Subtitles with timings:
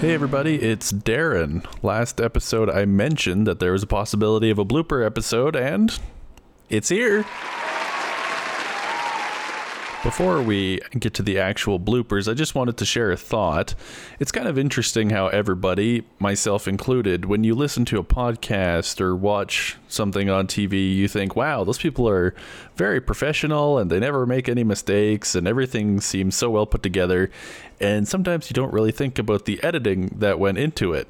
[0.00, 1.66] Hey everybody, it's Darren.
[1.82, 5.90] Last episode I mentioned that there was a possibility of a blooper episode, and
[6.68, 7.24] it's here.
[10.06, 13.74] Before we get to the actual bloopers, I just wanted to share a thought.
[14.20, 19.16] It's kind of interesting how everybody, myself included, when you listen to a podcast or
[19.16, 22.36] watch something on TV, you think, wow, those people are
[22.76, 27.28] very professional and they never make any mistakes and everything seems so well put together.
[27.80, 31.08] And sometimes you don't really think about the editing that went into it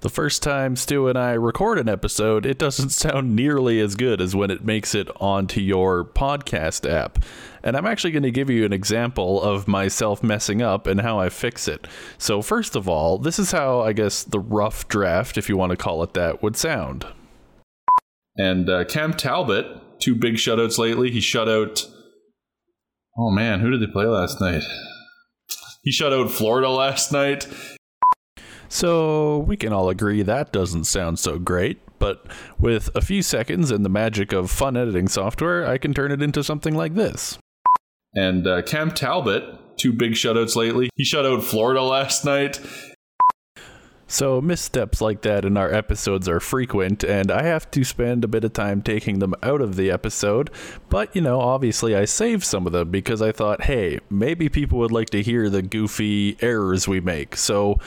[0.00, 4.20] the first time Stu and I record an episode, it doesn't sound nearly as good
[4.20, 7.24] as when it makes it onto your podcast app.
[7.62, 11.18] And I'm actually going to give you an example of myself messing up and how
[11.18, 11.86] I fix it.
[12.16, 15.70] So, first of all, this is how I guess the rough draft, if you want
[15.70, 17.06] to call it that, would sound.
[18.36, 19.66] And uh, Cam Talbot,
[20.00, 21.10] two big shutouts lately.
[21.10, 21.84] He shut out.
[23.18, 24.62] Oh man, who did they play last night?
[25.82, 27.48] He shut out Florida last night.
[28.68, 32.26] So we can all agree that doesn't sound so great, but
[32.58, 36.22] with a few seconds and the magic of fun editing software, I can turn it
[36.22, 37.38] into something like this.
[38.14, 40.90] And uh, Cam Talbot, two big shutouts lately.
[40.96, 42.60] He shut out Florida last night.
[44.10, 48.28] So missteps like that in our episodes are frequent, and I have to spend a
[48.28, 50.50] bit of time taking them out of the episode.
[50.88, 54.78] But, you know, obviously I saved some of them because I thought, hey, maybe people
[54.78, 57.36] would like to hear the goofy errors we make.
[57.36, 57.78] So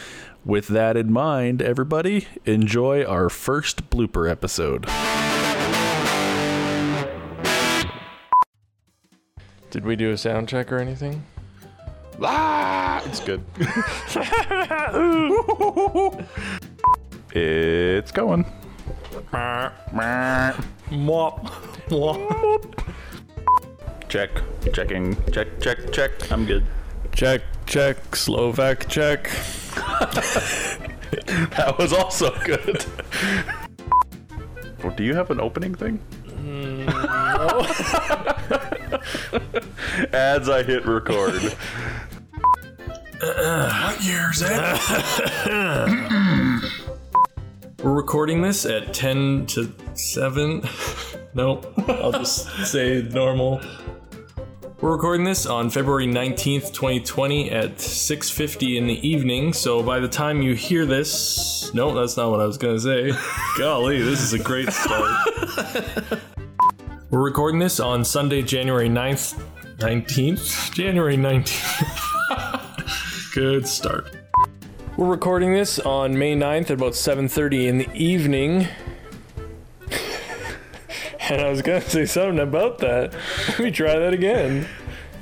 [0.44, 4.88] with that in mind, everybody, enjoy our first blooper episode.
[9.70, 11.24] Did we do a sound check or anything?
[12.22, 13.44] Ah, it's good.
[17.34, 18.46] it's going.
[19.32, 20.64] Mop.
[20.92, 21.52] Mop.
[24.10, 24.30] Check.
[24.74, 25.16] Checking.
[25.32, 26.32] Check, check, check.
[26.32, 26.66] I'm good.
[27.14, 29.30] Check, check, Slovak check.
[31.52, 32.84] that was also good.
[34.84, 36.00] well, do you have an opening thing?
[36.26, 37.62] Mm, no.
[40.14, 41.42] As I hit record.
[43.20, 44.52] what year is it?
[47.84, 50.64] We're recording this at 10 to 7.
[51.34, 51.74] nope.
[51.90, 53.60] I'll just say normal.
[54.82, 59.54] We're recording this on February 19th, 2020 at 6:50 in the evening.
[59.54, 62.82] So by the time you hear this, no, that's not what I was going to
[62.82, 63.12] say.
[63.60, 65.28] Golly, this is a great start.
[67.12, 69.40] We're recording this on Sunday, January 9th,
[69.78, 71.86] 19th, January 19th.
[73.36, 74.08] Good start.
[74.98, 78.68] We're recording this on May 9th at about 7:30 in the evening.
[81.32, 83.14] And I was gonna say something about that.
[83.50, 84.68] Let me try that again.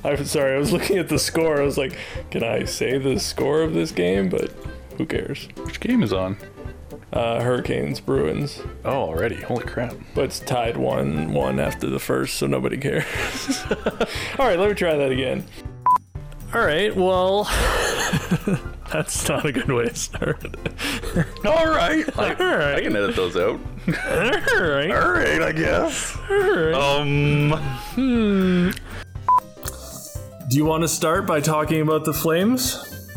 [0.03, 1.61] I'm sorry, I was looking at the score.
[1.61, 1.95] I was like,
[2.31, 4.29] can I say the score of this game?
[4.29, 4.51] But
[4.97, 5.47] who cares?
[5.57, 6.37] Which game is on?
[7.11, 8.61] Uh, Hurricanes, Bruins.
[8.85, 9.35] Oh, already.
[9.35, 9.95] Holy crap.
[10.15, 13.05] But it's tied 1 1 after the first, so nobody cares.
[14.39, 15.43] All right, let me try that again.
[16.53, 17.43] All right, well,
[18.91, 20.43] that's not a good way to start.
[21.45, 22.17] All right.
[22.17, 22.75] I, All right.
[22.75, 23.59] I can edit those out.
[23.95, 24.91] All right.
[24.91, 26.17] All right, I guess.
[26.29, 26.73] All right.
[26.73, 27.51] Um.
[27.95, 28.71] Hmm.
[30.49, 33.07] Do you want to start by talking about the Flames?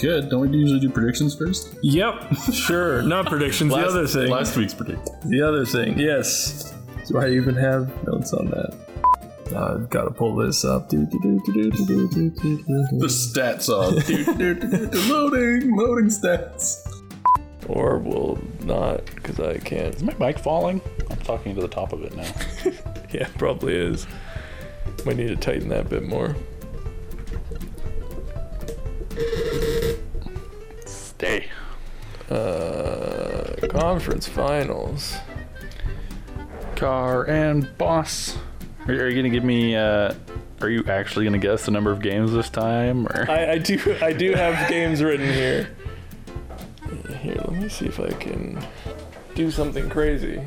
[0.00, 0.30] Good.
[0.30, 1.74] Don't we usually do predictions first?
[1.82, 2.34] Yep.
[2.52, 3.02] Sure.
[3.02, 3.70] Not predictions.
[3.72, 4.30] last, the other thing.
[4.30, 5.14] Last week's prediction.
[5.26, 5.98] The other thing.
[5.98, 6.74] Yes.
[7.06, 8.74] Do I even have notes on that?
[9.52, 10.88] Uh, I've got to pull this up.
[10.88, 10.96] The
[13.08, 13.92] stats up.
[15.10, 16.89] loading, loading stats.
[17.68, 19.94] Or will not, because I can't.
[19.94, 20.80] Is my mic falling?
[21.10, 22.32] I'm talking to the top of it now.
[23.12, 24.06] yeah, probably is.
[25.04, 26.36] Might need to tighten that a bit more.
[30.86, 31.48] Stay.
[32.30, 35.16] Uh, conference finals.
[36.76, 38.36] Car and boss.
[38.86, 39.76] Are, are you gonna give me?
[39.76, 40.14] Uh,
[40.60, 43.06] are you actually gonna guess the number of games this time?
[43.08, 43.96] Or I, I do.
[44.00, 45.76] I do have games written here.
[47.20, 48.58] Here, let me see if I can
[49.34, 50.40] do something crazy.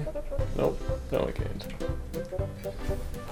[0.58, 0.82] Nope.
[1.12, 1.66] No, I can't.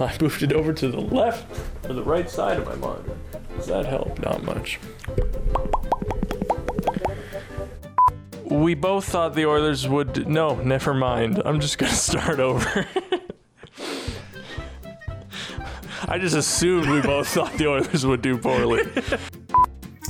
[0.00, 1.44] I moved it over to the left
[1.88, 3.16] or the right side of my monitor.
[3.56, 4.20] Does that help?
[4.20, 4.78] Not much.
[8.44, 10.28] We both thought the Oilers would.
[10.28, 11.42] No, never mind.
[11.44, 12.86] I'm just gonna start over.
[16.06, 18.82] I just assumed we both thought the Oilers would do poorly.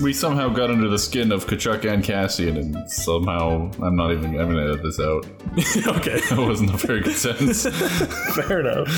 [0.01, 4.39] We somehow got under the skin of Tkachuk and Kassian, and somehow I'm not even.
[4.39, 5.27] I'm gonna edit this out.
[5.99, 7.67] okay, that wasn't a very good sentence.
[8.35, 8.89] Fair enough.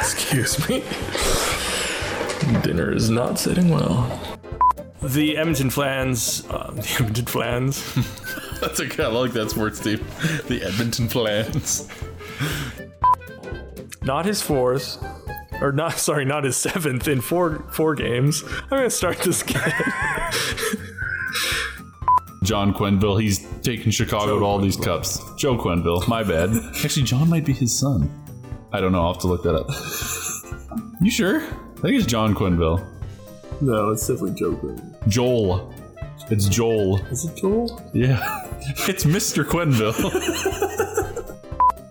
[0.00, 0.84] Excuse me.
[2.62, 4.20] Dinner is not sitting well.
[5.02, 7.94] the Edmonton Flans, uh, the Edmonton Flans,
[8.60, 10.04] That's a I like that sports team.
[10.46, 11.88] The Edmonton Flans.
[14.02, 14.98] not his fourth,
[15.60, 18.42] or not, sorry, not his seventh in four four games.
[18.64, 19.62] I'm gonna start this game.
[22.42, 25.18] John Quenneville, he's taking Chicago to all these cups.
[25.36, 26.50] Joe Quenneville, my bad.
[26.84, 28.08] Actually, John might be his son.
[28.72, 29.00] I don't know.
[29.02, 29.68] I'll have to look that up.
[31.02, 31.42] You sure?
[31.42, 32.82] I think it's John Quenneville.
[33.60, 34.74] no, it's definitely Joker.
[35.08, 35.74] Joel.
[36.30, 36.96] It's Joel.
[37.06, 37.90] Is it Joel?
[37.92, 38.18] Yeah.
[38.88, 39.44] It's Mr.
[39.44, 39.92] Quenneville.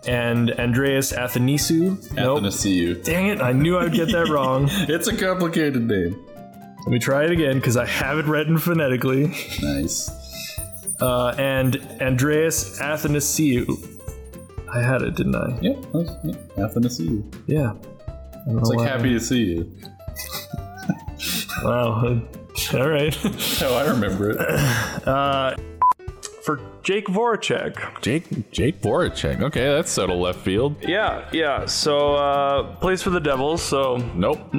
[0.07, 2.13] And Andreas Athanasiou.
[2.13, 2.43] Nope.
[2.43, 3.03] Athanasiou.
[3.03, 3.41] Dang it!
[3.41, 4.69] I knew I'd get that wrong.
[4.87, 6.23] It's a complicated name.
[6.79, 9.33] Let me try it again because I have it written phonetically.
[9.61, 10.09] Nice.
[11.01, 13.65] Uh, and Andreas Athanasiou.
[14.71, 15.57] I had it, didn't I?
[15.61, 15.77] Yep.
[16.23, 17.23] Yeah, Athanasiou.
[17.47, 17.73] Yeah.
[18.47, 19.71] It's like happy to see you.
[21.63, 22.21] Wow.
[22.73, 23.17] All right.
[23.63, 24.37] Oh, I remember it.
[26.45, 28.01] For Jake Voracek.
[28.01, 29.41] Jake Jake Voracek.
[29.41, 30.75] Okay, that's subtle left field.
[30.87, 31.65] Yeah, yeah.
[31.65, 33.63] So uh, plays for the Devils.
[33.63, 34.53] So Nope.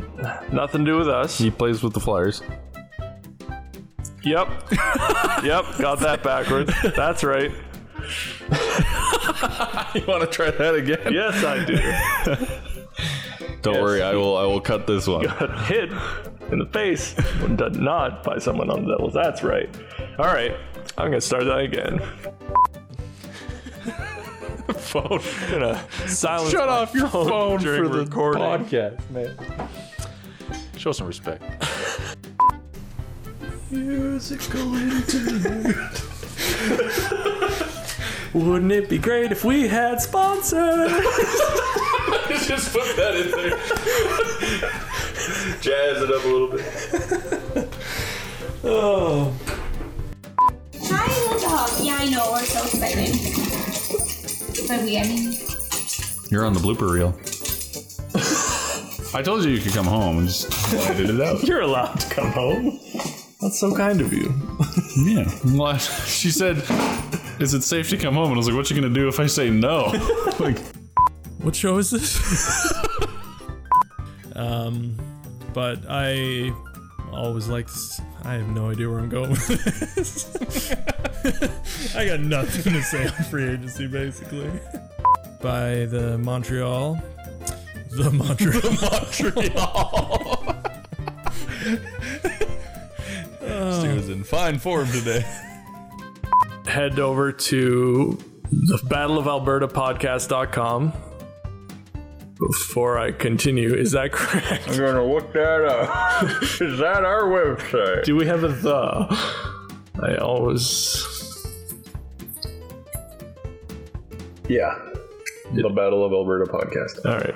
[0.53, 1.39] nothing to do with us.
[1.39, 2.43] He plays with the Flyers.
[4.25, 4.49] Yep.
[5.45, 5.65] yep.
[5.79, 6.73] Got that backwards.
[6.97, 7.53] That's right.
[9.95, 11.13] You want to try that again?
[11.13, 13.57] Yes, I do.
[13.63, 14.37] Don't worry, I will.
[14.37, 15.25] I will cut this one.
[15.25, 15.91] Got hit
[16.51, 19.15] in the face, but not by someone on the Devils.
[19.15, 19.69] That's right.
[20.19, 20.55] All right.
[20.99, 21.99] I'm gonna start that again.
[24.75, 25.21] phone.
[25.51, 26.51] Gonna silence.
[26.51, 28.43] Shut off your phone during for the recording.
[28.43, 29.37] podcast, man.
[30.77, 31.43] Show some respect.
[33.71, 35.77] Musical interlude.
[38.33, 40.91] Wouldn't it be great if we had sponsors?
[42.47, 43.51] Just put that in there.
[45.61, 47.69] Jazz it up a little bit.
[48.65, 49.33] oh.
[52.07, 52.31] I know.
[52.31, 53.11] We're so excited.
[54.69, 55.33] But we, I mean,
[56.31, 57.19] You're on the blooper reel.
[59.15, 61.43] I told you you could come home and just edited it out.
[61.49, 62.79] You're allowed to come home.
[63.41, 64.33] That's so kind of you.
[64.99, 65.29] Yeah.
[65.45, 66.57] Well, she said,
[67.39, 69.21] "Is it safe to come home?" And I was like, "What you gonna do if
[69.21, 69.93] I say no?"
[70.41, 70.59] like,
[71.43, 72.17] What show is this?
[74.35, 74.97] um,
[75.53, 76.51] but I
[77.13, 77.69] always like.
[78.25, 79.47] I have no idea where I'm going with
[79.95, 81.06] this.
[81.97, 84.51] I got nothing to say on free agency, basically.
[85.41, 87.01] By the Montreal,
[87.91, 90.63] the Montreal, Montreal.
[93.83, 95.25] he was in fine form today.
[96.67, 98.19] Head over to
[98.51, 100.93] the Battle of Alberta podcast.com.
[102.39, 104.69] Before I continue, is that correct?
[104.69, 106.43] I'm gonna look that up.
[106.61, 108.05] Is that our website?
[108.05, 109.07] Do we have a the?
[110.03, 111.16] I always.
[114.49, 114.79] Yeah.
[115.53, 117.07] The Battle of Alberta podcast.
[117.07, 117.35] All right.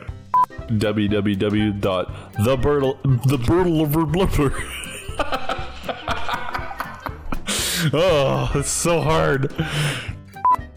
[0.79, 2.99] www.thebirtle
[7.93, 9.53] oh, it's so hard.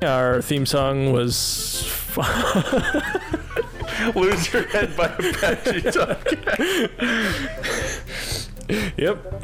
[0.01, 1.89] Our theme song was.
[4.15, 6.25] Lose your head by Apache Duck.
[8.97, 9.43] Yep.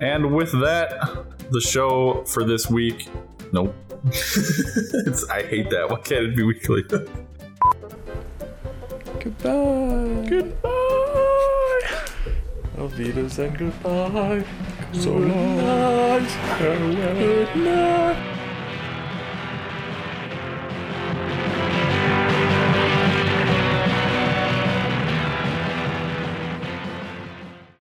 [0.00, 3.08] And with that, the show for this week.
[3.52, 3.74] Nope.
[5.06, 5.90] it's, I hate that.
[5.90, 6.82] Why can't it be weekly?
[9.20, 10.28] Goodbye.
[10.28, 10.76] Goodbye.
[12.78, 14.44] Alvidas and goodbye.
[14.92, 16.26] So long.
[16.58, 18.32] Good night.